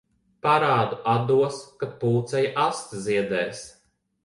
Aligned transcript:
Parādu 0.45 0.97
atdos, 1.15 1.59
kad 1.83 1.93
pūcei 2.05 2.43
aste 2.65 3.05
ziedēs. 3.11 3.65